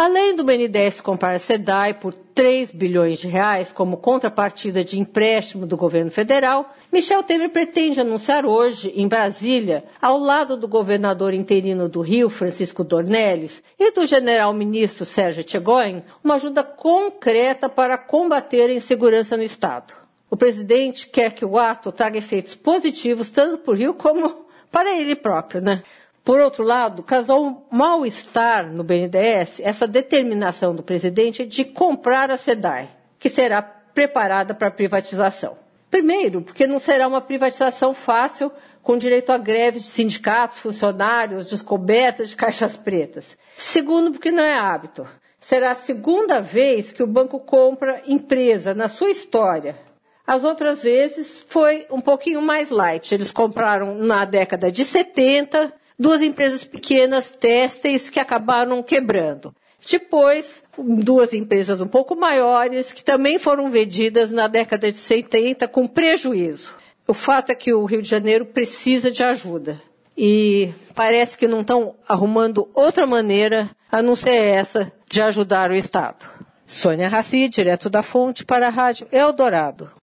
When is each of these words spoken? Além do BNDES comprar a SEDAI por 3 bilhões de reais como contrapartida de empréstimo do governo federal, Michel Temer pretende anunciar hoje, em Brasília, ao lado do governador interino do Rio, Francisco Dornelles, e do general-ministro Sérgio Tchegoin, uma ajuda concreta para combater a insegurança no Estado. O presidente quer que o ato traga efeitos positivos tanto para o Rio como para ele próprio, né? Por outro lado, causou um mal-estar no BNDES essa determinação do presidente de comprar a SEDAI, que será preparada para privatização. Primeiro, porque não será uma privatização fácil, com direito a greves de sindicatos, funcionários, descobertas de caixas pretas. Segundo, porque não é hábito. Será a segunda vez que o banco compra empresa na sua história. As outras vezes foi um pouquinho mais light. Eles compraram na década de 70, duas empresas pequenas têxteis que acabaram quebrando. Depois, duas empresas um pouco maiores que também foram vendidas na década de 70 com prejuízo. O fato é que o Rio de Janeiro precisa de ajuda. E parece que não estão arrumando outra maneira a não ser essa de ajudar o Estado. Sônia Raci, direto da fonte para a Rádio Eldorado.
Além 0.00 0.36
do 0.36 0.44
BNDES 0.44 1.00
comprar 1.00 1.32
a 1.32 1.40
SEDAI 1.40 1.94
por 1.94 2.14
3 2.14 2.70
bilhões 2.70 3.18
de 3.18 3.26
reais 3.26 3.72
como 3.72 3.96
contrapartida 3.96 4.84
de 4.84 4.96
empréstimo 4.96 5.66
do 5.66 5.76
governo 5.76 6.08
federal, 6.08 6.72
Michel 6.92 7.20
Temer 7.24 7.50
pretende 7.50 8.00
anunciar 8.00 8.46
hoje, 8.46 8.92
em 8.94 9.08
Brasília, 9.08 9.82
ao 10.00 10.16
lado 10.16 10.56
do 10.56 10.68
governador 10.68 11.34
interino 11.34 11.88
do 11.88 12.00
Rio, 12.00 12.30
Francisco 12.30 12.84
Dornelles, 12.84 13.60
e 13.76 13.90
do 13.90 14.06
general-ministro 14.06 15.04
Sérgio 15.04 15.42
Tchegoin, 15.42 16.04
uma 16.22 16.36
ajuda 16.36 16.62
concreta 16.62 17.68
para 17.68 17.98
combater 17.98 18.70
a 18.70 18.74
insegurança 18.74 19.36
no 19.36 19.42
Estado. 19.42 19.92
O 20.30 20.36
presidente 20.36 21.08
quer 21.08 21.32
que 21.32 21.44
o 21.44 21.58
ato 21.58 21.90
traga 21.90 22.18
efeitos 22.18 22.54
positivos 22.54 23.30
tanto 23.30 23.58
para 23.58 23.72
o 23.72 23.76
Rio 23.76 23.94
como 23.94 24.46
para 24.70 24.96
ele 24.96 25.16
próprio, 25.16 25.60
né? 25.60 25.82
Por 26.28 26.40
outro 26.40 26.62
lado, 26.62 27.02
causou 27.02 27.42
um 27.42 27.62
mal-estar 27.70 28.70
no 28.70 28.84
BNDES 28.84 29.60
essa 29.60 29.86
determinação 29.86 30.74
do 30.74 30.82
presidente 30.82 31.46
de 31.46 31.64
comprar 31.64 32.30
a 32.30 32.36
SEDAI, 32.36 32.90
que 33.18 33.30
será 33.30 33.62
preparada 33.62 34.52
para 34.52 34.70
privatização. 34.70 35.56
Primeiro, 35.90 36.42
porque 36.42 36.66
não 36.66 36.78
será 36.78 37.08
uma 37.08 37.22
privatização 37.22 37.94
fácil, 37.94 38.52
com 38.82 38.98
direito 38.98 39.32
a 39.32 39.38
greves 39.38 39.84
de 39.84 39.88
sindicatos, 39.88 40.58
funcionários, 40.58 41.48
descobertas 41.48 42.28
de 42.28 42.36
caixas 42.36 42.76
pretas. 42.76 43.24
Segundo, 43.56 44.10
porque 44.10 44.30
não 44.30 44.44
é 44.44 44.52
hábito. 44.52 45.08
Será 45.40 45.70
a 45.70 45.76
segunda 45.76 46.42
vez 46.42 46.92
que 46.92 47.02
o 47.02 47.06
banco 47.06 47.40
compra 47.40 48.02
empresa 48.06 48.74
na 48.74 48.90
sua 48.90 49.08
história. 49.08 49.76
As 50.26 50.44
outras 50.44 50.82
vezes 50.82 51.42
foi 51.48 51.86
um 51.90 52.02
pouquinho 52.02 52.42
mais 52.42 52.68
light. 52.68 53.14
Eles 53.14 53.32
compraram 53.32 53.94
na 53.94 54.26
década 54.26 54.70
de 54.70 54.84
70, 54.84 55.72
duas 55.98 56.22
empresas 56.22 56.64
pequenas 56.64 57.28
têxteis 57.28 58.08
que 58.08 58.20
acabaram 58.20 58.82
quebrando. 58.82 59.54
Depois, 59.90 60.62
duas 60.76 61.32
empresas 61.32 61.80
um 61.80 61.86
pouco 61.86 62.14
maiores 62.14 62.92
que 62.92 63.02
também 63.02 63.38
foram 63.38 63.70
vendidas 63.70 64.30
na 64.30 64.46
década 64.46 64.92
de 64.92 64.98
70 64.98 65.66
com 65.68 65.86
prejuízo. 65.86 66.74
O 67.06 67.14
fato 67.14 67.50
é 67.50 67.54
que 67.54 67.72
o 67.72 67.84
Rio 67.86 68.02
de 68.02 68.08
Janeiro 68.08 68.44
precisa 68.44 69.10
de 69.10 69.24
ajuda. 69.24 69.80
E 70.16 70.74
parece 70.94 71.38
que 71.38 71.48
não 71.48 71.62
estão 71.62 71.94
arrumando 72.06 72.68
outra 72.74 73.06
maneira 73.06 73.70
a 73.90 74.02
não 74.02 74.14
ser 74.14 74.34
essa 74.34 74.92
de 75.08 75.22
ajudar 75.22 75.70
o 75.70 75.74
Estado. 75.74 76.28
Sônia 76.66 77.08
Raci, 77.08 77.48
direto 77.48 77.88
da 77.88 78.02
fonte 78.02 78.44
para 78.44 78.66
a 78.66 78.70
Rádio 78.70 79.06
Eldorado. 79.10 79.90